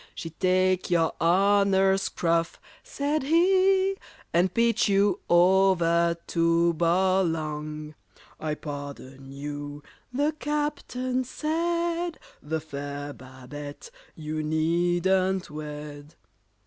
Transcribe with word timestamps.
"She'd 0.15 0.39
take 0.39 0.89
your 0.89 1.13
honour's 1.21 2.01
scruff," 2.01 2.59
said 2.81 3.21
he 3.21 3.97
"And 4.33 4.51
pitch 4.51 4.89
you 4.89 5.19
over 5.29 6.17
to 6.25 6.73
Bolong!" 6.73 7.93
"I 8.39 8.55
pardon 8.55 9.31
you," 9.31 9.83
the 10.11 10.31
Captain 10.39 11.23
said, 11.23 12.17
"The 12.41 12.59
fair 12.59 13.13
BABETTE 13.13 13.91
you 14.15 14.41
needn't 14.41 15.51
wed." 15.51 16.15